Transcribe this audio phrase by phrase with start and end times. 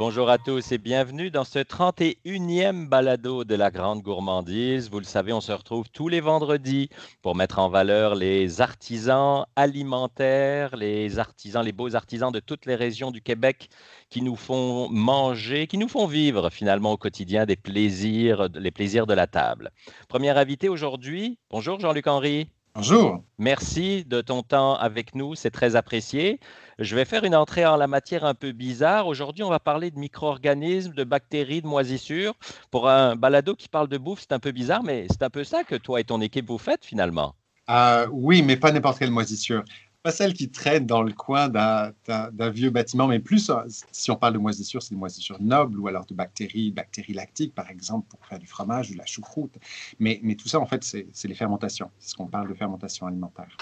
[0.00, 4.88] Bonjour à tous et bienvenue dans ce 31e balado de la Grande Gourmandise.
[4.88, 6.88] Vous le savez, on se retrouve tous les vendredis
[7.20, 12.76] pour mettre en valeur les artisans alimentaires, les artisans, les beaux artisans de toutes les
[12.76, 13.68] régions du Québec
[14.08, 19.06] qui nous font manger, qui nous font vivre finalement au quotidien des plaisirs, les plaisirs
[19.06, 19.70] de la table.
[20.08, 22.48] Premier invité aujourd'hui, bonjour Jean-Luc Henry.
[22.74, 23.24] Bonjour.
[23.38, 26.38] Merci de ton temps avec nous, c'est très apprécié.
[26.78, 29.08] Je vais faire une entrée en la matière un peu bizarre.
[29.08, 32.34] Aujourd'hui, on va parler de micro-organismes, de bactéries, de moisissures.
[32.70, 35.42] Pour un balado qui parle de bouffe, c'est un peu bizarre, mais c'est un peu
[35.42, 37.34] ça que toi et ton équipe vous faites finalement.
[37.68, 39.64] Euh, oui, mais pas n'importe quelle moisissure
[40.02, 44.16] pas celle qui traîne dans le coin d'un vieux bâtiment, mais plus, euh, si on
[44.16, 48.08] parle de moisissures, c'est des moisissures nobles ou alors de bactéries, bactéries lactiques, par exemple,
[48.08, 49.54] pour faire du fromage ou de la choucroute.
[49.98, 51.90] Mais, tout ça, en fait, c'est les fermentations.
[51.98, 53.56] C'est ce qu'on parle de fermentation alimentaire.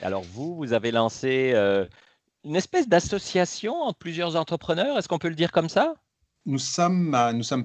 [0.00, 1.84] Alors, vous, vous avez lancé euh,
[2.44, 4.96] une espèce d'association entre plusieurs entrepreneurs.
[4.96, 5.94] Est-ce qu'on peut le dire comme ça?
[6.46, 7.12] Nous sommes,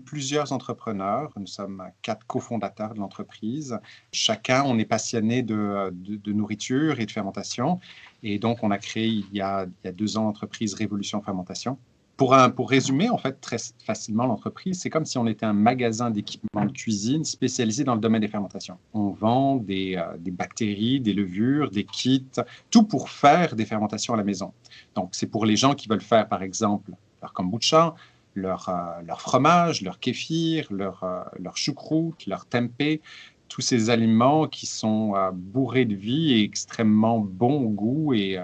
[0.03, 3.79] plusieurs entrepreneurs, nous sommes quatre cofondateurs de l'entreprise.
[4.11, 5.93] Chacun, on est passionné de,
[6.25, 7.79] nourriture et de fermentation.
[8.23, 11.77] Et donc, on a créé il y a, deux ans l'entreprise Révolution Fermentation.
[12.17, 12.33] Pour,
[12.69, 16.71] résumer, en fait, très facilement l'entreprise, c'est comme si on était un magasin d'équipements de
[16.71, 18.77] cuisine spécialisé dans le domaine des fermentations.
[18.93, 22.27] On vend des, euh, des bactéries, des levures, des kits,
[22.69, 24.53] tout pour faire des fermentations à la maison.
[24.95, 27.95] Donc, c'est pour les gens qui veulent faire, par exemple, leur kombucha,
[28.35, 33.01] leur, euh, leur fromage, leur kéfir, leur, euh, leur choucroute, leur tempeh,
[33.47, 38.39] tous ces aliments qui sont euh, bourrés de vie et extrêmement bons au goût et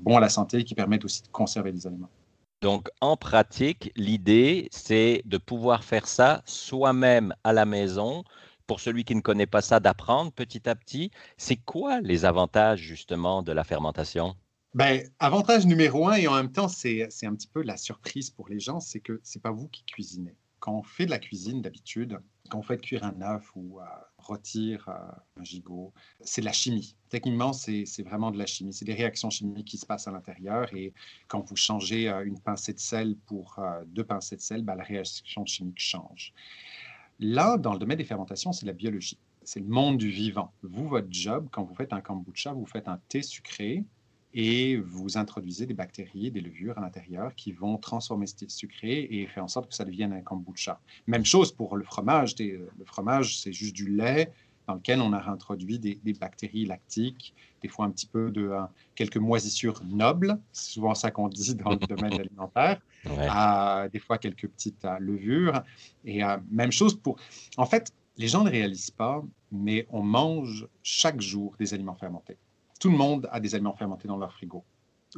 [0.00, 2.08] bons à la santé, qui permettent aussi de conserver des aliments.
[2.62, 8.24] Donc, en pratique, l'idée, c'est de pouvoir faire ça soi-même à la maison.
[8.66, 11.10] Pour celui qui ne connaît pas ça, d'apprendre petit à petit.
[11.36, 14.34] C'est quoi les avantages justement de la fermentation?
[14.74, 18.48] Ben, avantage numéro un, et en même temps, c'est un petit peu la surprise pour
[18.48, 20.36] les gens, c'est que ce n'est pas vous qui cuisinez.
[20.58, 22.18] Quand on fait de la cuisine d'habitude,
[22.50, 23.84] quand on fait cuire un œuf ou euh,
[24.18, 24.92] rôtir euh,
[25.40, 26.96] un gigot, c'est de la chimie.
[27.08, 28.72] Techniquement, c'est vraiment de la chimie.
[28.72, 30.74] C'est des réactions chimiques qui se passent à l'intérieur.
[30.74, 30.92] Et
[31.28, 34.74] quand vous changez euh, une pincée de sel pour euh, deux pincées de sel, ben,
[34.74, 36.32] la réaction chimique change.
[37.20, 39.18] Là, dans le domaine des fermentations, c'est la biologie.
[39.44, 40.52] C'est le monde du vivant.
[40.62, 43.84] Vous, votre job, quand vous faites un kombucha, vous faites un thé sucré,
[44.34, 49.26] et vous introduisez des bactéries, des levures à l'intérieur qui vont transformer ce sucré et
[49.26, 50.80] faire en sorte que ça devienne un kombucha.
[51.06, 52.34] Même chose pour le fromage.
[52.38, 54.32] Le fromage, c'est juste du lait
[54.66, 58.50] dans lequel on a réintroduit des, bactéries lactiques, des fois un petit peu de
[58.94, 64.18] quelques moisissures nobles, c'est souvent ça qu'on dit dans le domaine alimentaire, euh, des fois
[64.18, 65.62] quelques petites euh, levures.
[66.04, 67.16] Et euh, même chose pour...
[67.56, 69.22] En fait, les gens ne réalisent pas,
[69.52, 72.38] mais on mange chaque jour des aliments fermentés
[72.84, 74.62] tout le monde a des aliments fermentés dans leur frigo.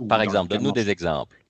[0.08, 1.44] Par exemple, donne-nous des exemples.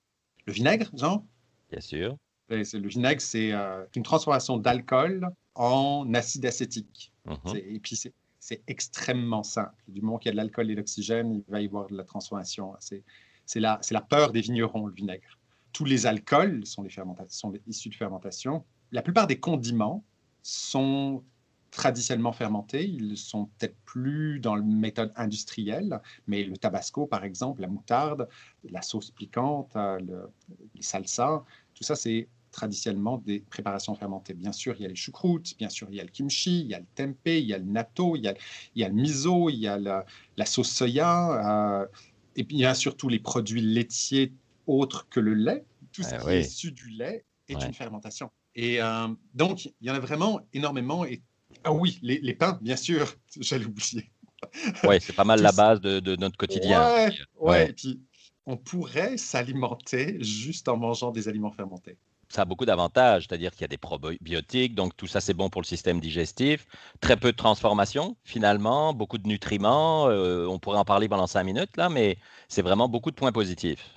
[0.47, 1.23] Le vinaigre, genre
[1.69, 2.17] Bien sûr.
[2.49, 7.13] Le vinaigre, c'est euh, une transformation d'alcool en acide acétique.
[7.25, 7.55] Mhm.
[7.55, 7.95] Et puis,
[8.39, 9.75] c'est extrêmement simple.
[9.87, 11.95] Du moment qu'il y a de l'alcool et de l'oxygène, il va y avoir de
[11.95, 12.73] la transformation.
[12.79, 15.37] C'est la, la peur des vignerons, le vinaigre.
[15.71, 16.83] Tous les alcools sont,
[17.27, 18.65] sont issus de fermentation.
[18.91, 20.03] La plupart des condiments
[20.41, 21.23] sont
[21.77, 22.85] traditionnellement fermentés.
[22.85, 28.27] Ils sont peut-être plus dans la méthode industrielle, mais le tabasco, par exemple, la moutarde,
[28.67, 30.31] la sauce piquante, euh, le,
[30.73, 31.43] les salsas,
[31.75, 34.33] tout ça, c'est traditionnellement des préparations fermentées.
[34.33, 36.67] Bien sûr, il y a les choucroutes, bien sûr, il y a le kimchi, il
[36.67, 38.33] y a le tempeh, il y a le natto, il y a,
[38.73, 41.85] il y a le miso, il y a la, sauce soya, euh,
[42.35, 44.33] et a surtout les produits laitiers
[44.65, 45.63] autres que le lait.
[45.91, 48.31] Tout ce ah qui est issu du lait est une fermentation.
[48.55, 51.05] Et euh, donc, il y en a vraiment énormément.
[51.05, 51.21] Et
[51.63, 54.11] ah oui, les, pains, bien sûr, j'allais oublier.
[54.83, 57.09] Oui, c'est pas mal la base de, notre quotidien.
[57.39, 58.01] Ouais, puis
[58.45, 61.97] on pourrait s'alimenter juste en mangeant des aliments fermentés.
[62.29, 65.49] Ça a beaucoup d'avantages, c'est-à-dire qu'il y a des probiotiques, donc tout ça c'est bon
[65.49, 66.65] pour le système digestif.
[66.99, 70.09] Très peu de transformation finalement, beaucoup de nutriments.
[70.09, 72.17] Euh, on pourrait en parler pendant cinq minutes là, mais
[72.49, 73.96] c'est vraiment beaucoup de points positifs.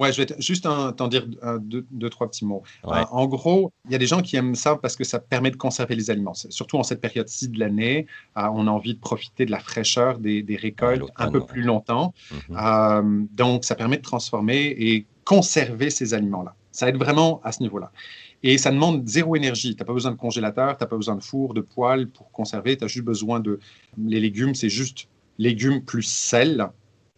[0.00, 1.26] Ouais, je vais juste t'en dire
[1.60, 2.62] deux, trois petits mots.
[2.86, 5.50] Euh, en gros, il y a des gens qui aiment ça parce que ça permet
[5.50, 6.32] de conserver les aliments.
[6.32, 8.06] Surtout en cette période-ci de l'année,
[8.38, 12.14] euh, on a envie de profiter de la fraîcheur des, récoltes un peu plus longtemps.
[12.30, 12.56] Mhm.
[12.58, 16.54] Euh, donc, ça permet de transformer et conserver ces aliments-là.
[16.72, 17.92] Ça aide vraiment à ce niveau-là.
[18.42, 19.74] Et ça demande zéro énergie.
[19.74, 22.30] Tu n'as pas besoin de congélateur, tu n'as pas besoin de four, de poêle pour
[22.30, 22.78] conserver.
[22.78, 23.60] Tu as juste besoin de...
[23.98, 26.70] Les légumes, c'est juste légumes plus sel.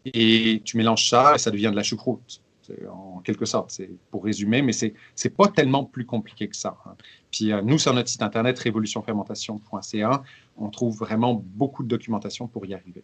[0.05, 2.42] Et tu mélanges ça et ça devient de la choucroute
[2.91, 4.95] en quelque sorte, c'est pour résumer, mais c'est
[5.25, 6.77] n'est pas tellement plus compliqué que ça.
[6.87, 6.95] Hein.
[7.31, 10.23] Puis euh, nous, sur notre site internet révolutionfermentation.ca,
[10.57, 13.03] on trouve vraiment beaucoup de documentation pour y arriver.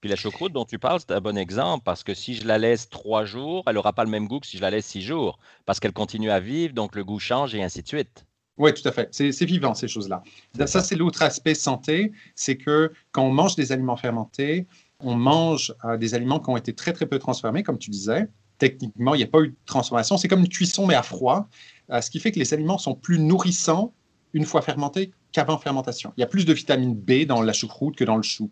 [0.00, 2.58] Puis la choucroute dont tu parles, c'est un bon exemple parce que si je la
[2.58, 5.02] laisse trois jours, elle n'aura pas le même goût que si je la laisse six
[5.02, 8.26] jours parce qu'elle continue à vivre, donc le goût change et ainsi de suite.
[8.58, 9.08] Oui, tout à fait.
[9.12, 10.22] C'est vivant, ces choses-là.
[10.66, 14.66] Ça, c'est l'autre aspect santé, c'est que quand on mange des aliments fermentés,
[15.00, 18.28] on mange euh, des aliments qui ont été très, très peu transformés, comme tu disais.
[18.58, 20.16] Techniquement, il n'y a pas eu de transformation.
[20.16, 21.48] C'est comme une cuisson, mais à froid,
[21.90, 23.92] euh, ce qui fait que les aliments sont plus nourrissants
[24.32, 26.12] une fois fermentés qu'avant fermentation.
[26.16, 28.50] Il y a plus de vitamine B dans la choucroute que dans le chou.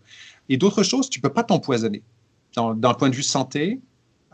[0.49, 2.03] Et d'autres choses, tu ne peux pas t'empoisonner.
[2.57, 3.81] D'un point de vue santé,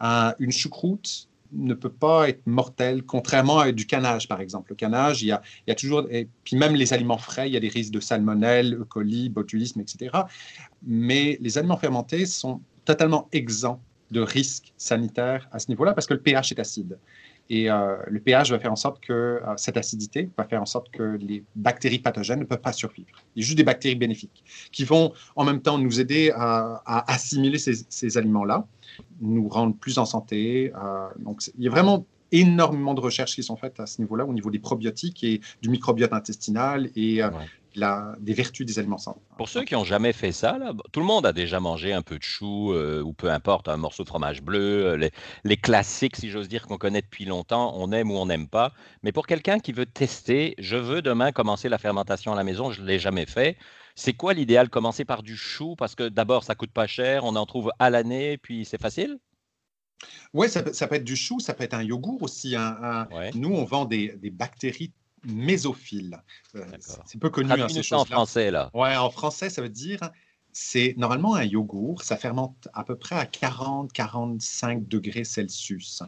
[0.01, 4.71] une choucroute ne peut pas être mortelle, contrairement à du canage, par exemple.
[4.71, 7.61] Le canage, il y a, toujours, et puis même les aliments frais, il y a
[7.61, 8.85] des risques de salmonelle, E.
[8.85, 10.17] coli, botulisme, etc.
[10.83, 16.15] Mais les aliments fermentés sont totalement exempts de risques sanitaires à ce niveau-là parce que
[16.15, 16.99] le pH est acide.
[17.49, 20.67] Et euh, le pH va faire en sorte que euh, cette acidité va faire en
[20.67, 23.11] sorte que les bactéries pathogènes ne peuvent pas survivre.
[23.35, 26.81] Il y a juste des bactéries bénéfiques qui vont en même temps nous aider à,
[27.13, 28.67] assimiler ces, aliments-là,
[29.21, 30.73] nous rendre plus en santé.
[30.77, 34.25] Euh, donc, il y a vraiment énormément de recherches qui sont faites à ce niveau-là,
[34.25, 37.21] au niveau des probiotiques et du microbiote intestinal et
[37.77, 39.17] des vertus des aliments sains.
[39.37, 40.59] Pour ceux qui n'ont jamais fait ça,
[40.93, 43.77] tout le monde a déjà mangé un peu de chou euh, ou peu importe, un
[43.77, 45.09] morceau de fromage bleu, euh,
[45.45, 48.73] les, classiques, si j'ose dire, qu'on connaît depuis longtemps, on aime ou on n'aime pas.
[49.03, 52.71] Mais pour quelqu'un qui veut tester, je veux demain commencer la fermentation à la maison,
[52.71, 53.57] je ne l'ai jamais fait.
[53.95, 54.69] C'est quoi l'idéal?
[54.69, 57.91] Commencer par du chou parce que d'abord, ça coûte pas cher, on en trouve à
[57.91, 59.19] l'année, puis c'est facile?
[60.33, 62.57] Oui, ça, peut être du chou, ça peut être un yogourt aussi.
[63.35, 64.93] Nous, on vend des, des bactéries
[65.25, 66.23] mésophiles.
[66.57, 66.65] Euh,
[67.07, 68.71] c'est peu connu hein, ces en français là.
[68.75, 70.11] Ouais, en français, ça veut dire
[70.53, 76.03] c'est normalement un yogourt, ça fermente à peu près à 40-45 degrés Celsius.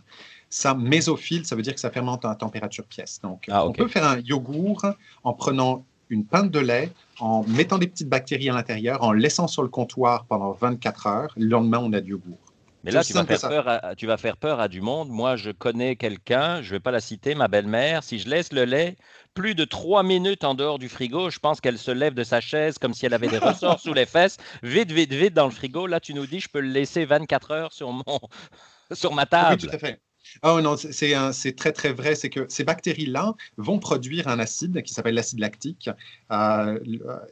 [0.50, 3.20] Ça, mésophile, ça veut dire que ça fermente à température pièce.
[3.22, 4.84] Donc, ah, on peut faire un yogourt
[5.24, 9.48] en prenant une pinte de lait, en mettant des petites bactéries à l'intérieur, en laissant
[9.48, 11.32] sur le comptoir pendant 24 heures.
[11.36, 12.38] Le lendemain, on a du yogourt.
[12.84, 15.08] Mais là, tu vas, faire peur à, tu vas faire peur à du monde.
[15.08, 18.02] Moi, je connais quelqu'un, je ne vais pas la citer, ma belle-mère.
[18.02, 18.96] Si je laisse le lait
[19.34, 22.40] plus de trois minutes en dehors du frigo, je pense qu'elle se lève de sa
[22.40, 24.36] chaise comme si elle avait des ressorts sous les fesses.
[24.62, 25.86] Vite, vite, vite dans le frigo.
[25.86, 28.20] Là, tu nous dis, je peux le laisser 24 heures sur, mon,
[28.92, 29.58] sur ma table.
[29.60, 30.00] Oui, tout à fait.
[30.42, 34.94] Oh non, c'est très très vrai, c'est que ces bactéries-là vont produire un acide qui
[34.94, 35.90] s'appelle l'acide lactique,
[36.30, 36.78] euh,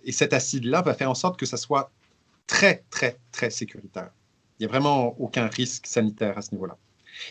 [0.05, 1.91] et cet acide-là va faire en sorte que ça soit
[2.47, 4.11] très très très sécuritaire.
[4.61, 6.77] Il n'y a vraiment aucun risque sanitaire à ce niveau-là.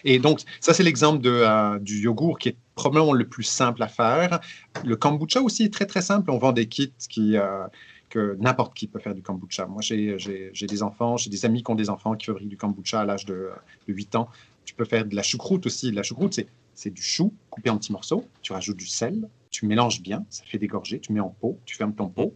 [0.04, 3.88] Et donc, ça, c'est l'exemple euh, du yogourt qui est probablement le plus simple à
[3.88, 4.40] faire.
[4.84, 6.31] Le kombucha aussi est très, très simple.
[6.31, 7.68] On vend des kits qui, euh,
[8.10, 9.68] que n'importe qui peut faire du kombucha.
[9.68, 13.02] Moi, j'ai des enfants, j'ai des amis qui ont des enfants qui fabriquent du kombucha
[13.02, 13.50] à l'âge de,
[13.88, 14.30] 8 ans.
[14.66, 15.92] Tu peux faire de la choucroute aussi.
[15.92, 16.40] De la choucroute,
[16.74, 18.26] c'est du chou coupé en petits morceaux.
[18.42, 21.76] Tu rajoutes du sel, tu mélanges bien, ça fait dégorger, tu mets en pot, tu
[21.76, 22.34] fermes ton pot,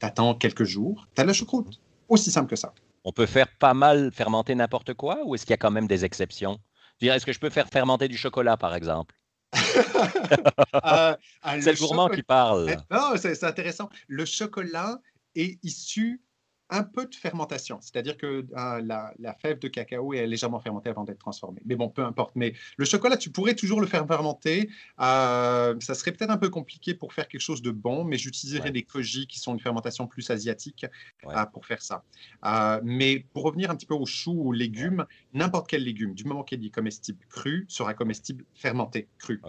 [0.00, 1.80] tu attends quelques jours, tu as de la choucroute.
[2.08, 2.72] Aussi simple que ça
[3.04, 5.86] on peut faire pas mal fermenter n'importe quoi ou est-ce qu'il y a quand même
[5.86, 6.58] des exceptions?
[7.00, 9.14] Est-ce que je peux faire fermenter du chocolat, par exemple?
[10.84, 11.14] Euh,
[11.60, 12.70] C'est le, gourmand qui parle.
[12.70, 13.88] Eh, non, c'est intéressant.
[14.08, 14.98] Le chocolat
[15.34, 16.20] est issu
[16.72, 21.04] un peu de fermentation, c'est-à-dire que euh, la, fève de cacao est légèrement fermentée avant
[21.04, 21.60] d'être transformée.
[21.66, 22.34] Mais bon, peu importe.
[22.34, 24.70] Mais le chocolat, tu pourrais toujours le faire fermenter.
[25.00, 28.70] Euh, ça serait peut-être un peu compliqué pour faire quelque chose de bon, mais j'utiliserais
[28.70, 30.86] des koji qui sont une fermentation plus asiatique
[31.26, 32.02] euh, pour faire ça.
[32.82, 35.04] mais pour revenir un petit peu aux choux, aux légumes,
[35.34, 39.42] n'importe quel légume, du moment qu'il est comestible cru, sera comestible fermenté cru.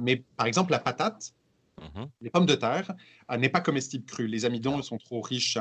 [0.00, 1.34] mais par exemple, la patate,
[1.80, 2.94] Mmh les pommes de terre
[3.30, 4.26] euh, n'est pas comestible cru.
[4.26, 5.58] Les amidons sont trop riches,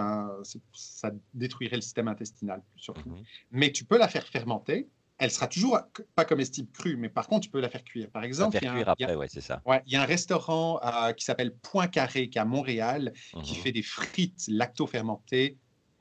[0.74, 3.10] ça détruirait le système intestinal surtout.
[3.10, 4.88] Mmh mais tu peux la faire fermenter.
[5.17, 5.79] Elle sera toujours
[6.13, 8.10] pas comestible crue, mais par contre, tu peux la faire cuire.
[8.10, 9.62] Par exemple, il y, a, après, ouais, ça.
[9.65, 13.13] Ouais, il y a un restaurant euh, qui s'appelle Point Carré, qui est à Montréal,
[13.43, 15.57] qui mmh fait des frites lacto-fermentées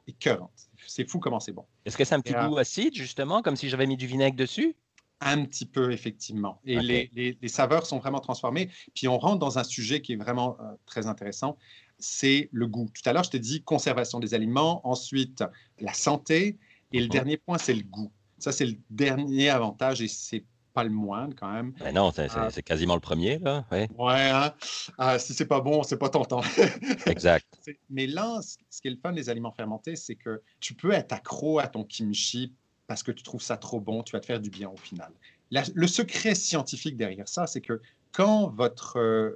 [0.09, 0.69] écœurantes.
[0.87, 1.65] C'est fou comment c'est bon.
[1.85, 4.77] Est-ce que c'est un petit goût acide, justement, comme si j'avais mis du vinaigre dessus?
[5.21, 6.61] Un petit peu, effectivement.
[6.65, 8.69] Et les, saveurs sont vraiment transformées.
[8.95, 11.57] Puis on rentre dans un sujet qui est vraiment euh, très intéressant,
[11.99, 12.89] c'est le goût.
[12.93, 15.45] Tout à l'heure, je t'ai dit conservation des aliments, ensuite
[15.81, 16.59] la santé,
[16.93, 17.11] et le mhm.
[17.11, 18.13] dernier point, c'est le goût.
[18.39, 20.45] Ça, c'est le dernier avantage et c'est
[20.75, 21.73] pas le moindre quand même.
[21.83, 22.51] Mais non, c'est ah.
[22.65, 23.65] quasiment le premier, là.
[23.71, 24.53] Ouais, ouais hein?
[24.99, 26.43] ah, si c'est pas bon, c'est pas tentant.
[27.07, 27.47] exact.
[27.89, 31.13] Mais là, ce qui est le fun des aliments fermentés, c'est que tu peux être
[31.13, 32.53] accro à ton kimchi
[32.87, 35.13] parce que tu trouves ça trop bon, tu vas te faire du bien au final.
[35.51, 37.81] le secret scientifique derrière ça, c'est que
[38.13, 39.33] quand votre, euh,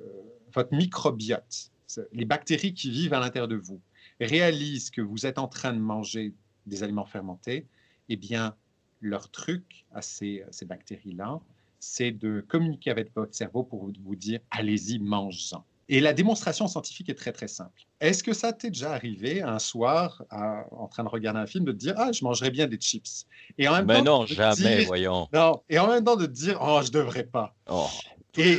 [0.52, 1.70] votre microbiote,
[2.12, 3.80] les bactéries qui vivent à l'intérieur de vous,
[4.20, 6.34] réalisent que vous êtes en train de manger
[6.66, 7.66] des aliments fermentés,
[8.08, 8.54] eh bien,
[9.00, 11.40] leur truc à ces, ces bactéries-là,
[11.80, 15.64] c'est de communiquer avec votre cerveau pour vous dire allez-y, mange-en.
[15.90, 17.82] Et la démonstration scientifique est très très simple.
[18.00, 21.72] Est-ce que ça t'est déjà arrivé un soir, en train de regarder un film, de
[21.72, 23.26] te dire ah je mangerais bien des chips
[23.56, 25.28] et en même Mais non, jamais, voyons.
[25.32, 27.54] Non, et en même temps de te dire oh je devrais pas.
[27.70, 27.88] Oh,
[28.36, 28.58] et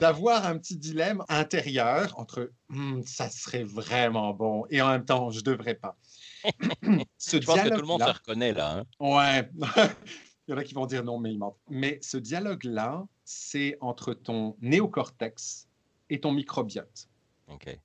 [0.00, 5.30] d'avoir un petit dilemme intérieur entre hum, ça serait vraiment bon et en même temps
[5.30, 5.96] je devrais pas.
[7.18, 8.78] Ce je pense que tout le monde se reconnaît là.
[8.78, 8.84] Hein.
[9.00, 9.50] Ouais.
[10.48, 11.56] Il y en a qui vont dire non, mais ils mentent.
[11.70, 15.68] Mais ce dialogue-là, c'est entre ton néocortex
[16.12, 17.08] et ton microbiote.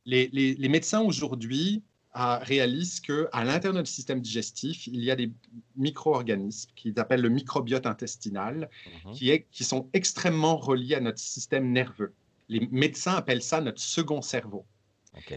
[0.06, 1.84] Les, les, médecins aujourd'hui
[2.16, 5.32] euh, réalisent qu'à l'intérieur du système digestif, il y a des
[5.76, 8.70] micro-organismes qu'ils appellent le microbiote intestinal,
[9.06, 9.12] mhm.
[9.12, 12.14] qui, est, qui sont extrêmement reliés à notre système nerveux.
[12.50, 14.66] Les médecins appellent ça notre second cerveau.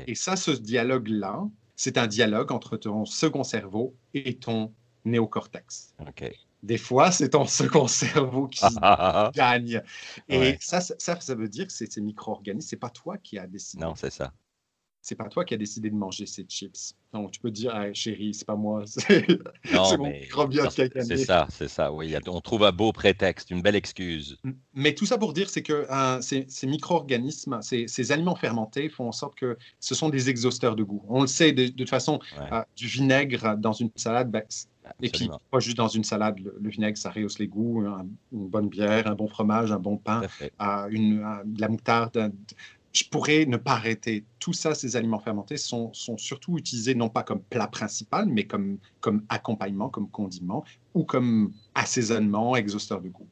[0.06, 4.72] Et ça, ce dialogue-là, c'est un dialogue entre ton second cerveau et ton
[5.06, 5.94] néocortex.
[6.62, 8.64] Des fois, c'est ton second cerveau qui
[9.34, 9.82] gagne.
[10.28, 13.46] Et ça, ça, ça, veut dire que c'est ces micro-organismes, c'est pas toi qui as
[13.46, 13.82] décidé.
[13.82, 14.32] Non, c'est ça
[15.02, 16.94] c'est pas toi qui as décidé de manger ces chips.
[17.12, 19.26] Donc, tu peux dire, chérie, chérie, c'est pas moi, c'est
[19.96, 21.16] mon microbiote qui a gagné.
[21.16, 22.14] C'est ça, c'est ça, oui.
[22.28, 24.38] On trouve un beau prétexte, une belle excuse.
[24.74, 29.12] Mais tout ça pour dire, c'est que euh, ces, micro-organismes, ces, aliments fermentés font en
[29.12, 31.02] sorte que ce sont des exhausteurs de goût.
[31.08, 34.42] On le sait, de, toute façon, euh, du vinaigre dans une salade, ben,
[35.02, 37.84] et puis pas juste dans une salade, le, vinaigre, ça rehausse les goûts,
[38.32, 42.32] une bonne bière, un bon fromage, un bon pain, euh, une, de la moutarde
[42.92, 44.24] je pourrais ne pas arrêter.
[44.38, 48.44] Tout ça, ces aliments fermentés sont, sont, surtout utilisés non pas comme plat principal, mais
[48.44, 53.28] comme, comme accompagnement, comme condiment ou comme assaisonnement, exhausteur de goût.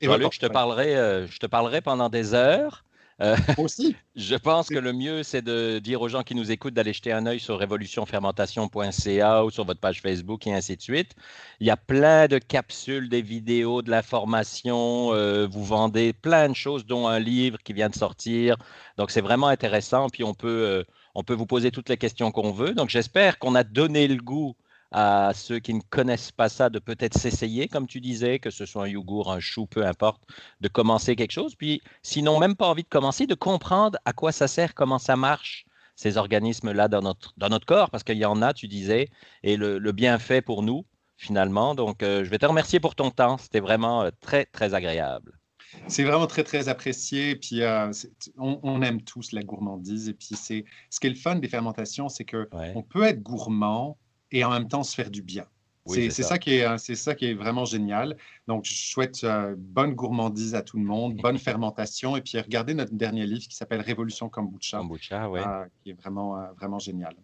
[0.00, 2.83] Et Luc, je te, parlerai, euh, je te parlerai pendant des heures
[3.20, 3.96] euh, aussi.
[4.16, 7.12] Je pense que le mieux, c'est de dire aux gens qui nous écoutent d'aller jeter
[7.12, 11.12] un œil sur révolutionfermentation.ca ou sur votre page Facebook et ainsi de suite.
[11.60, 15.12] Il y a plein de capsules, des vidéos, de l'information.
[15.12, 18.56] Euh, vous vendez plein de choses, dont un livre qui vient de sortir.
[18.98, 20.08] Donc, c'est vraiment intéressant.
[20.08, 22.74] Puis, on peut, euh, on peut vous poser toutes les questions qu'on veut.
[22.74, 24.56] Donc, j'espère qu'on a donné le goût
[24.96, 28.64] à ceux qui ne connaissent pas ça de peut-être s'essayer, comme tu disais, que ce
[28.64, 30.22] soit un yogourt, un chou, peu importe,
[30.60, 31.56] de commencer quelque chose.
[31.56, 35.16] Puis, sinon, même pas envie de commencer, de comprendre à quoi ça sert, comment ça
[35.16, 39.08] marche, ces organismes-là dans notre, dans notre corps, parce qu'il y en a, tu disais,
[39.42, 40.86] et le, bienfait pour nous,
[41.16, 41.74] finalement.
[41.74, 43.36] Donc, euh, je vais te remercier pour ton temps.
[43.36, 45.40] C'était vraiment euh, très, très agréable.
[45.88, 47.34] C'est vraiment très, très apprécié.
[47.34, 47.90] Puis, euh,
[48.38, 50.08] on, aime tous la gourmandise.
[50.08, 53.24] Et puis, c'est ce qui est le fun des fermentations, c'est qu'on on peut être
[53.24, 53.98] gourmand
[54.34, 55.46] et en même temps se faire du bien.
[55.86, 56.38] c'est ça.
[56.38, 58.16] qui est, c'est ça qui est vraiment génial.
[58.48, 62.74] Donc, je souhaite euh, bonne gourmandise à tout le monde, bonne fermentation, et puis regardez
[62.74, 65.40] notre dernier livre qui s'appelle Révolution Kombucha, Kombucha ouais.
[65.46, 67.14] Euh, qui est vraiment, euh, vraiment génial.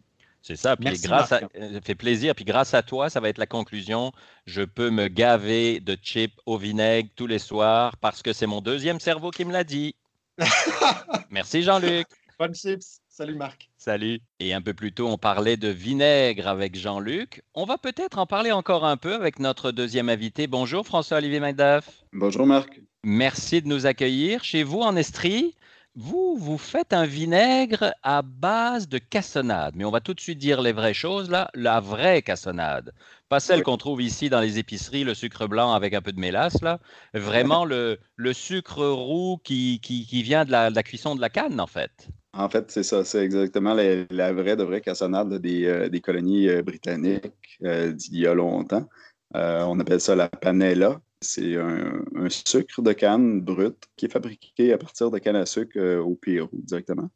[0.41, 0.75] C'est ça.
[0.75, 1.41] Puis grâce ça
[1.85, 2.35] fait plaisir.
[2.35, 4.11] Puis grâce à toi, ça va être la conclusion.
[4.47, 8.63] Je peux me gaver de chips au vinaigre tous les soirs parce que c'est mon
[8.63, 9.95] deuxième cerveau qui me l'a dit.
[11.31, 12.07] Merci Jean-Luc.
[12.39, 13.03] Bonne chips.
[13.21, 13.69] Salut Marc.
[13.77, 14.21] Salut.
[14.39, 17.43] Et un peu plus tôt, on parlait de vinaigre avec Jean-Luc.
[17.53, 20.47] On va peut-être en parler encore un peu avec notre deuxième invité.
[20.47, 22.03] Bonjour François-Olivier Macduff.
[22.15, 22.81] Bonjour Marc.
[23.05, 25.55] Merci de nous accueillir chez vous en Estrie.
[25.95, 30.39] Vous, vous faites un vinaigre à base de cassonade, mais on va tout de suite
[30.39, 32.95] dire les vraies choses là, la vraie cassonade.
[33.29, 36.21] Pas celle qu'on trouve ici dans les épiceries, le sucre blanc avec un peu de
[36.21, 36.79] mélasse, là.
[37.13, 41.29] Vraiment le, le sucre roux qui, qui, vient de la, de la cuisson de la
[41.29, 42.09] canne, en fait.
[42.33, 43.05] En fait, c'est ça.
[43.05, 48.19] C'est exactement la, vraie de vraie cassonade des, euh, des, colonies euh, britanniques euh, d'il
[48.19, 48.89] y a longtemps.
[49.35, 51.01] on appelle ça la panella.
[51.23, 55.79] C'est un, sucre de canne brut qui est fabriqué à partir de canne à sucre
[55.99, 57.11] au Pérou directement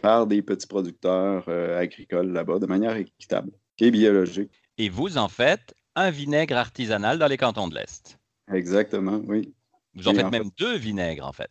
[0.00, 4.52] par des petits producteurs agricoles là-bas de manière équitable, qui est biologique.
[4.76, 8.18] Et vous en faites un vinaigre artisanal dans les cantons de l'Est.
[8.52, 9.52] Exactement, oui.
[9.94, 11.50] Vous en faites même deux vinaigres, en fait.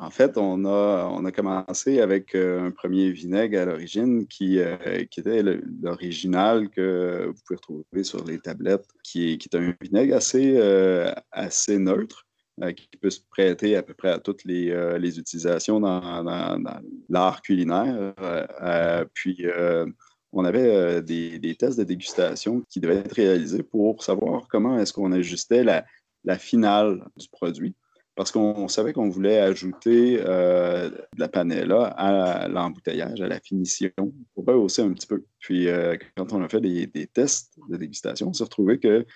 [0.00, 5.42] En fait, on a, commencé avec euh, un premier vinaigre à l'origine qui, euh, était
[5.42, 11.12] l'original que vous pouvez retrouver sur les tablettes, qui est, un vinaigre assez, euh,
[11.70, 12.26] neutre.
[12.76, 16.62] qui peut se prêter à peu près à toutes les, utilisations dans,
[17.08, 18.14] l'art culinaire.
[19.14, 19.46] puis,
[20.30, 25.10] on avait des, tests de dégustation qui devaient être réalisés pour savoir comment est-ce qu'on
[25.10, 27.74] ajustait la finale du produit
[28.18, 33.92] parce qu'on savait qu'on voulait ajouter euh, de la panela à l'embouteillage, à la finition,
[34.34, 35.22] pour rehausser un petit peu.
[35.38, 39.06] Puis, euh, quand on a fait des, tests de dégustation, on s'est retrouvé que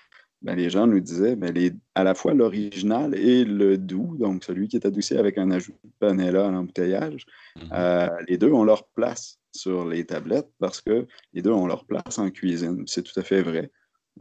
[0.41, 4.45] ben, les gens nous disaient ben, les, à la fois l'original et le doux, donc
[4.45, 7.25] celui qui est adouci avec un ajout de panela à l'embouteillage,
[7.57, 7.73] mm-hmm.
[7.73, 11.83] euh, les deux ont leur place sur les tablettes parce que les deux ont leur
[11.83, 12.85] place en cuisine.
[12.87, 13.69] C'est tout à fait vrai.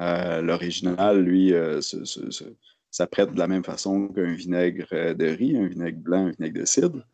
[0.01, 2.03] L'original, lui, se,
[2.93, 6.65] s'apprête de la même façon qu'un vinaigre de riz, un vinaigre blanc, un vinaigre de
[6.65, 7.05] cidre.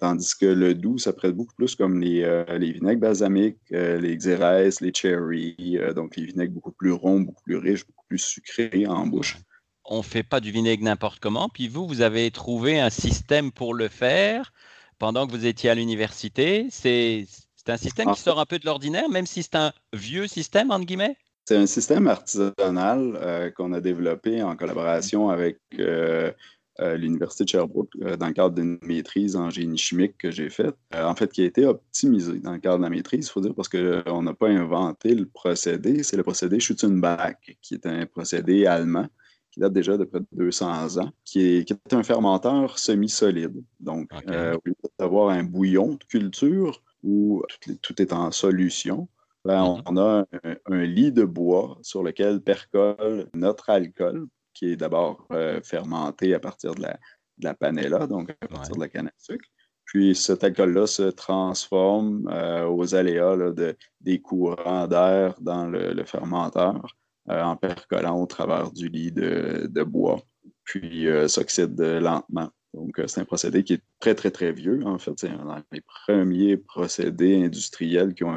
[0.00, 4.80] tandis que le doux, ça prête beaucoup plus comme les, les vinaigres balsamiques, les xérès,
[4.80, 9.06] les cherry, donc les vinaigres beaucoup plus ronds, beaucoup plus riches, beaucoup plus sucrés en
[9.06, 9.36] bouche
[9.84, 11.48] on ne fait pas du vinaigre n'importe comment.
[11.48, 14.52] Puis vous, vous avez trouvé un système pour le faire
[14.98, 16.68] pendant que vous étiez à l'université.
[16.70, 17.26] C'est
[17.68, 20.86] un système qui sort un peu de l'ordinaire, même si c'est un vieux système, entre
[20.86, 21.16] guillemets?
[21.44, 26.32] C'est un système artisanal euh, qu'on a développé en collaboration avec euh,
[26.80, 30.74] euh, l'Université de Sherbrooke dans le cadre d'une maîtrise en génie chimique que j'ai faite,
[30.94, 33.54] en fait, qui a été optimisé dans le cadre de la maîtrise, il faut dire,
[33.54, 36.02] parce qu'on n'a pas inventé le procédé.
[36.02, 39.08] C'est le procédé Schutzenbach, qui est un procédé allemand
[39.54, 43.62] qui date déjà de près de 200 ans, qui est, un fermenteur semi-solide.
[43.78, 47.44] Donc, euh, au lieu d'avoir un bouillon de culture où
[47.80, 49.06] tout, est en solution,
[49.44, 49.82] ben, mm-hmm.
[49.86, 50.26] on, a
[50.66, 56.40] un, lit de bois sur lequel percole notre alcool, qui est d'abord euh, fermenté à
[56.40, 56.92] partir de la,
[57.38, 59.48] de la panella, donc à partir de la canne à sucre.
[59.84, 66.86] Puis cet alcool-là se transforme euh, aux aléas de, des courants d'air dans le fermenteur.
[67.30, 70.20] Euh, en percolant au travers du lit de, bois,
[70.62, 72.50] puis s'oxyde lentement.
[72.74, 74.84] Donc, c'est un procédé qui est très, très, très vieux.
[74.84, 78.36] En fait, c'est un des premiers procédés industriels qui ont,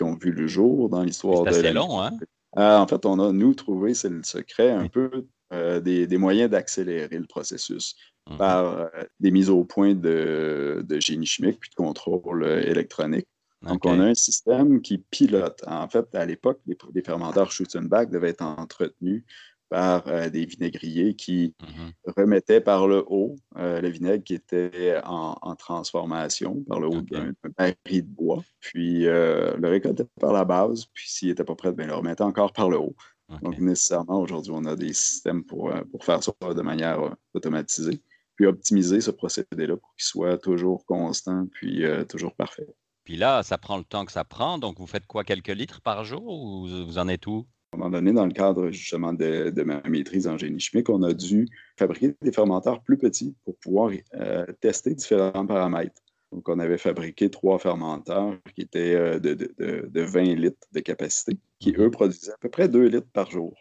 [0.00, 1.52] qui ont vu le jour dans l'histoire de.
[1.52, 2.10] C'est long, hein?
[2.56, 7.26] en fait, on a, nous, trouvé, c'est le secret, un peu des, moyens d'accélérer le
[7.26, 7.96] processus
[8.30, 8.38] mhm.
[8.38, 8.88] par
[9.18, 13.26] des mises au point de, de, génie chimique puis de contrôle électronique.
[13.62, 15.62] Donc, on a un système qui pilote.
[15.66, 19.22] En fait, à l'époque, les, fermenteurs Schutzenbach devaient être entretenus
[19.70, 22.12] par euh, des vinaigriers qui mm-hmm.
[22.18, 27.32] remettaient par le haut euh, le vinaigre qui était en, transformation par le haut d'un
[27.56, 28.42] baril de bois.
[28.60, 32.22] Puis euh, le récoltait par la base, puis s'il n'était pas prêt, bien, le remettait
[32.22, 32.94] encore par le haut.
[33.42, 38.02] Donc, nécessairement, aujourd'hui, on a des systèmes pour, pour faire ça de manière automatisée,
[38.34, 42.66] puis optimiser ce procédé-là pour qu'il soit toujours constant, puis toujours parfait.
[43.04, 44.58] Puis là, ça prend le temps que ça prend.
[44.58, 47.46] Donc, vous faites quoi, quelques litres par jour ou vous en êtes où?
[47.72, 51.04] À un moment donné, dans le cadre justement de, ma maîtrise en génie chimique, on
[51.04, 51.46] a dû
[51.78, 56.02] fabriquer des fermenteurs plus petits pour pouvoir euh, tester différents paramètres.
[56.32, 61.72] Donc, on avait fabriqué trois fermenteurs qui étaient euh, de, 20 litres de capacité, qui,
[61.78, 63.54] eux, produisaient à peu près 2 litres par jour.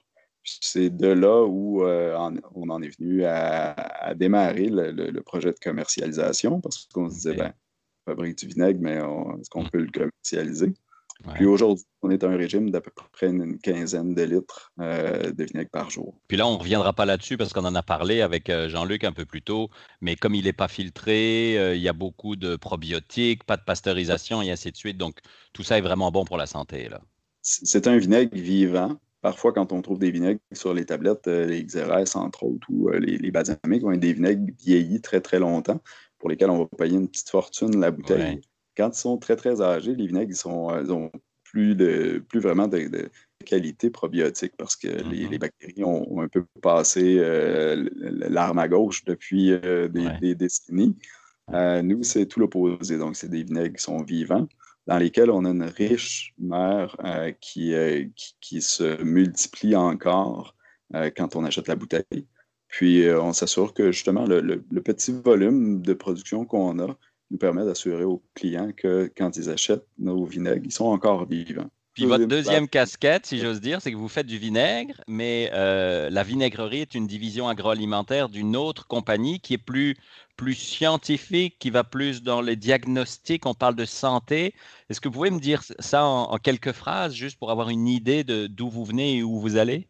[0.43, 2.17] C'est de là où euh,
[2.55, 7.53] on en est venu à, démarrer le, projet de commercialisation parce qu'on se disait, ben,
[8.07, 10.73] fabrique du vinaigre, mais est-ce qu'on peut le commercialiser?
[11.35, 15.31] Puis aujourd'hui, on est à un régime d'à peu près une quinzaine de litres euh,
[15.31, 16.15] de vinaigre par jour.
[16.27, 19.03] Puis là, on ne reviendra pas là-dessus parce qu'on en a parlé avec euh, Jean-Luc
[19.03, 19.69] un peu plus tôt,
[20.01, 23.63] mais comme il n'est pas filtré, euh, il y a beaucoup de probiotiques, pas de
[23.63, 24.97] pasteurisation et ainsi de suite.
[24.97, 25.17] Donc,
[25.51, 26.87] tout ça est vraiment bon pour la santé.
[27.41, 28.95] C'est un vinaigre vivant.
[29.21, 33.17] Parfois, quand on trouve des vinaigres sur les tablettes, les XRS, entre autres, ou les,
[33.17, 35.81] les balsamiques, ont des vinaigres vieillis très, très longtemps
[36.17, 38.39] pour lesquels on va payer une petite fortune la bouteille.
[38.79, 41.11] Quand ils sont très, très âgés, les vinaigres, ils, sont, euh, ont
[41.43, 43.09] plus, de, plus vraiment de,
[43.45, 45.37] qualité probiotique parce que les, mm-hmm.
[45.37, 50.95] bactéries ont, un peu passé euh, l'arme à gauche depuis euh, des, décennies.
[51.51, 52.97] nous, c'est tout l'opposé.
[52.97, 54.47] Donc, c'est des vinaigres qui sont vivants,
[54.87, 56.95] dans lesquels on a une riche mère
[57.41, 57.73] qui,
[58.39, 60.55] qui, se multiplie encore
[61.17, 62.27] quand on achète la bouteille.
[62.69, 66.97] Puis on s'assure que justement le, petit volume de production qu'on a
[67.31, 71.69] nous permet d'assurer aux clients que quand ils achètent nos vinaigres, ils sont encore vivants.
[71.93, 76.09] Puis votre deuxième casquette, si j'ose dire, c'est que vous faites du vinaigre, mais euh,
[76.09, 79.97] la vinaigrerie est une division agroalimentaire d'une autre compagnie qui est plus,
[80.37, 84.53] plus scientifique, qui va plus dans les diagnostics, on parle de santé.
[84.89, 87.87] Est-ce que vous pouvez me dire ça en, en quelques phrases, juste pour avoir une
[87.87, 89.89] idée de d'où vous venez et où vous allez?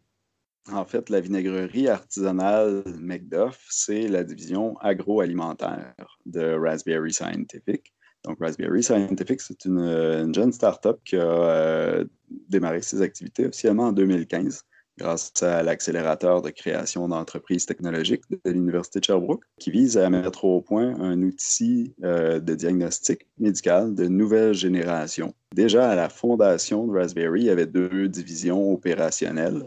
[0.68, 5.94] En fait, la vinaigrerie artisanale McDuff, c'est la division agroalimentaire
[6.26, 7.92] de Raspberry Scientific.
[8.24, 12.04] Donc, Raspberry Scientific, c'est une, jeune start-up qui a euh,
[12.48, 14.64] démarré ses activités officiellement en 2015
[14.98, 20.44] grâce à l'accélérateur de création d'entreprises technologiques de l'Université de Sherbrooke, qui vise à mettre
[20.44, 25.32] au point un outil euh, de diagnostic médical de nouvelle génération.
[25.54, 29.64] Déjà, à la fondation de Raspberry, il y avait deux divisions opérationnelles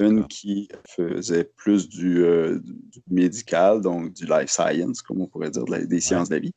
[0.00, 5.64] une qui faisait plus euh, du, médical, donc du life science, comme on pourrait dire,
[5.64, 6.52] des sciences de la vie.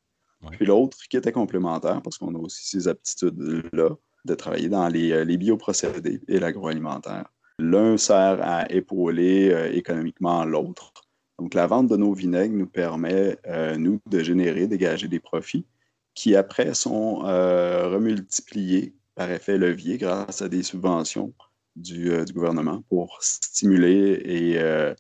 [0.52, 3.90] Puis l'autre qui était complémentaire, parce qu'on a aussi ces aptitudes-là,
[4.26, 7.26] de travailler dans les, euh, les bioprocédés et l'agroalimentaire.
[7.60, 10.94] L'un sert à épauler euh, économiquement l'autre.
[11.40, 13.38] Donc, la vente de nos vinaigres nous permet,
[13.78, 15.66] nous, de générer, dégager des profits
[16.14, 21.34] qui, après, sont remultipliés par effet levier grâce à des subventions
[21.78, 24.94] euh, du, gouvernement pour stimuler et, euh,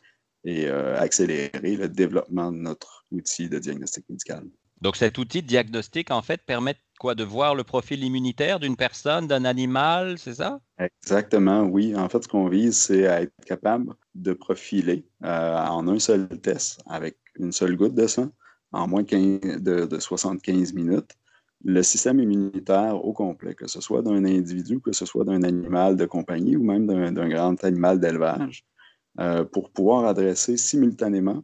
[0.43, 4.43] et euh, accélérer le développement de notre outil de diagnostic médical.
[4.81, 7.15] Donc cet outil de diagnostic, en fait, permet quoi?
[7.15, 10.59] De voir le profil immunitaire d'une personne, d'un animal, c'est ça?
[10.77, 11.95] Exactement, oui.
[11.95, 16.81] En fait, ce qu'on vise, c'est à être capable de profiler en un seul test
[16.87, 18.29] avec une seule goutte de sang
[18.73, 21.11] en moins de, de 75 minutes
[21.63, 25.95] le système immunitaire au complet, que ce soit d'un individu, que ce soit d'un animal
[25.95, 28.65] de compagnie ou même d'un grand animal d'élevage,
[29.19, 31.43] euh, pour pouvoir adresser simultanément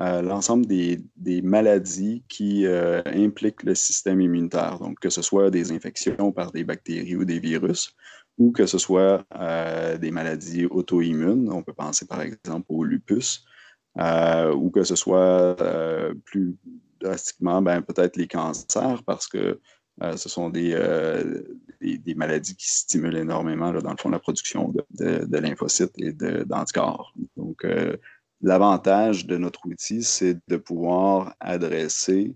[0.00, 1.02] euh, l'ensemble des,
[1.42, 4.78] maladies qui euh, impliquent le système immunitaire.
[4.78, 7.94] Donc, que ce soit des infections par des bactéries ou des virus,
[8.38, 9.24] ou que ce soit
[10.00, 11.50] des maladies auto-immunes.
[11.52, 13.44] On peut penser par exemple au lupus,
[13.96, 15.56] ou que ce soit
[16.24, 16.56] plus
[17.00, 19.60] drastiquement, ben, peut-être les cancers, parce que
[20.02, 21.42] euh, ce sont euh,
[21.80, 26.12] des, des, maladies qui stimulent énormément, dans le fond, la production de, de, lymphocytes et
[26.12, 27.12] d'anticorps.
[27.36, 27.96] Donc, euh,
[28.40, 32.34] l'avantage de notre outil, c'est de pouvoir adresser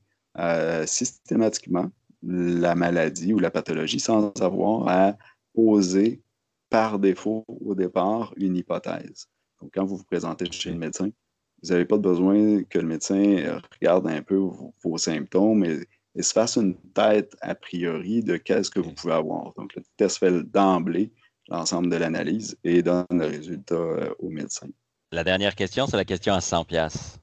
[0.85, 1.93] systématiquement
[2.27, 5.17] la maladie ou la pathologie sans avoir à
[5.55, 6.23] poser
[6.71, 9.29] par défaut au départ une hypothèse.
[9.63, 11.11] Donc, quand vous vous présentez chez le médecin,
[11.65, 16.57] vous n'avez pas besoin que le médecin regarde un peu vos, symptômes et, se fasse
[16.57, 19.53] une tête a priori de qu'est-ce que vous pouvez avoir.
[19.57, 21.11] Donc, le test fait d'emblée
[21.49, 24.69] l'ensemble de l'analyse et donne le résultat euh, au médecin.
[25.11, 27.19] La dernière question, c'est la question à 100 pièces.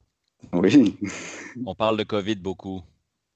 [0.52, 0.98] Oui.
[1.66, 2.82] On parle de COVID beaucoup.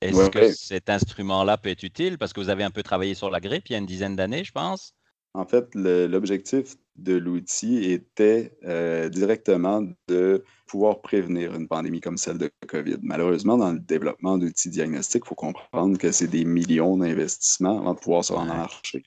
[0.02, 2.18] Est-ce que cet instrument-là peut être utile?
[2.18, 4.14] Parce que vous avez un peu travaillé sur la grippe il y a une dizaine
[4.14, 4.92] d'années, je pense.
[5.36, 12.38] En fait, l'objectif de l'outil était euh, directement de pouvoir prévenir une pandémie comme celle
[12.38, 12.96] de COVID.
[13.02, 17.92] Malheureusement, dans le développement d'outils diagnostiques, il faut comprendre que c'est des millions d'investissements avant
[17.92, 19.02] de pouvoir se rendre en marché.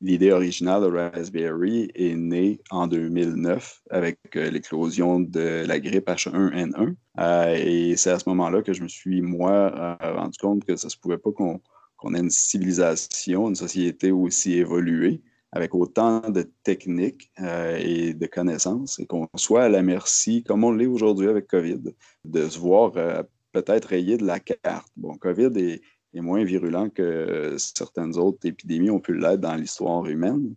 [0.00, 6.94] L'idée originale de Raspberry est née en 2009 avec euh, l'éclosion de la grippe H1N1.
[7.18, 10.86] Euh, et c'est à ce moment-là que je me suis, moi, rendu compte que ça
[10.86, 15.20] ne se pouvait pas qu'on ait une civilisation, une société aussi évoluée
[15.54, 20.64] avec autant de techniques euh, et de connaissances et qu'on soit à la merci, comme
[20.64, 21.80] on l'est aujourd'hui avec COVID,
[22.24, 24.88] de se voir euh, peut-être rayé de la carte.
[24.96, 25.80] Bon, COVID est,
[26.20, 30.54] moins virulent que certaines autres épidémies ont pu l'être dans l'histoire humaine.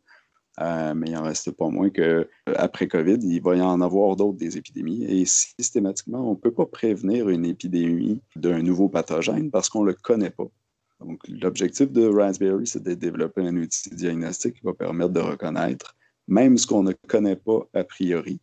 [0.60, 4.38] Euh, mais il n'en reste pas moins qu'après COVID, il va y en avoir d'autres
[4.38, 5.03] des épidémies.
[5.05, 9.88] Et systématiquement, on ne peut pas prévenir une épidémie d'un nouveau pathogène parce qu'on ne
[9.88, 10.47] le connaît pas.
[11.27, 15.95] L'objectif de Raspberry, c'est de développer un outil diagnostique qui va permettre de reconnaître
[16.27, 18.39] même ce qu'on ne connaît pas a priori,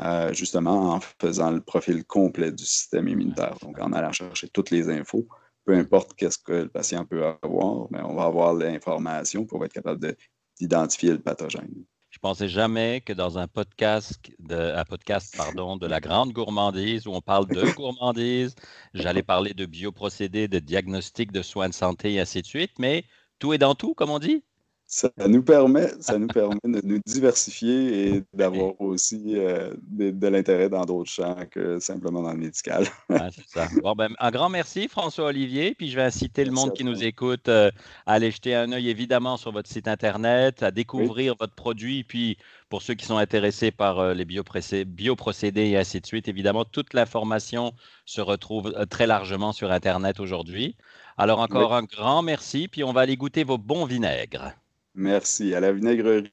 [0.00, 3.56] euh, justement en faisant le profil complet du système immunitaire.
[3.62, 5.26] Donc, en allant chercher toutes les infos,
[5.64, 9.72] peu importe qu'est-ce que le patient peut avoir, mais on va avoir l'information pour être
[9.72, 10.14] capable
[10.58, 11.84] d'identifier le pathogène.
[12.10, 17.06] Je pensais jamais que dans un podcast, de, un podcast pardon, de la grande gourmandise
[17.06, 18.54] où on parle de gourmandise,
[18.94, 23.04] j'allais parler de bioprocédés, de diagnostic, de soins de santé et ainsi de suite, mais
[23.38, 24.44] tout est dans tout, comme on dit.
[24.92, 30.68] Ça nous permet, ça nous permet de nous diversifier et d'avoir aussi euh, de, l'intérêt
[30.68, 32.88] dans d'autres champs que simplement dans le médical.
[33.46, 33.68] ça.
[33.96, 35.76] Ben, un grand merci, François-Olivier.
[35.76, 37.70] Puis je vais inciter le monde qui nous écoute euh,
[38.04, 42.02] à aller jeter un œil évidemment sur votre site Internet, à découvrir votre produit.
[42.02, 42.36] Puis
[42.68, 46.94] pour ceux qui sont intéressés par euh, les bioprocédés et ainsi de suite, évidemment, toute
[46.94, 47.74] l'information
[48.06, 50.74] se retrouve très largement sur Internet aujourd'hui.
[51.16, 52.66] Alors encore un grand merci.
[52.66, 54.52] Puis on va aller goûter vos bons vinaigres.
[54.94, 55.54] Merci.
[55.54, 56.32] À la vinaigrerie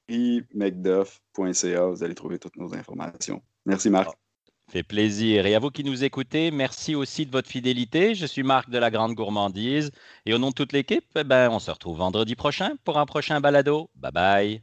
[0.54, 3.42] macduff.ca, vous allez trouver toutes nos informations.
[3.66, 4.18] Merci, Marc.
[4.70, 5.46] Fait plaisir.
[5.46, 8.16] Et à vous qui nous écoutez, merci aussi de votre fidélité.
[8.16, 9.92] Je suis Marc de la Grande Gourmandise.
[10.26, 13.06] Et au nom de toute l'équipe, eh ben, on se retrouve vendredi prochain pour un
[13.06, 13.90] prochain balado.
[13.96, 14.62] Bye bye.